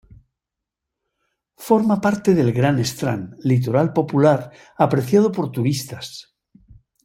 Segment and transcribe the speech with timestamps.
[1.65, 6.33] Forma parte del Grand Strand, litoral popular apreciado por turistas.